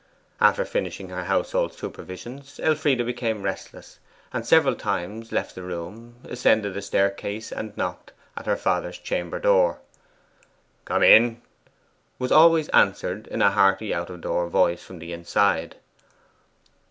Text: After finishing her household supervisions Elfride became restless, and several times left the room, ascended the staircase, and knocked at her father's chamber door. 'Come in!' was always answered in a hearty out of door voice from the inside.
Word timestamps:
After 0.39 0.65
finishing 0.65 1.09
her 1.09 1.25
household 1.25 1.73
supervisions 1.75 2.59
Elfride 2.63 3.05
became 3.05 3.43
restless, 3.43 3.99
and 4.33 4.43
several 4.43 4.73
times 4.73 5.31
left 5.31 5.53
the 5.53 5.61
room, 5.61 6.15
ascended 6.23 6.73
the 6.73 6.81
staircase, 6.81 7.51
and 7.51 7.77
knocked 7.77 8.11
at 8.35 8.47
her 8.47 8.57
father's 8.57 8.97
chamber 8.97 9.37
door. 9.37 9.79
'Come 10.85 11.03
in!' 11.03 11.43
was 12.17 12.31
always 12.31 12.67
answered 12.69 13.27
in 13.27 13.43
a 13.43 13.51
hearty 13.51 13.93
out 13.93 14.09
of 14.09 14.21
door 14.21 14.49
voice 14.49 14.81
from 14.81 14.97
the 14.97 15.13
inside. 15.13 15.75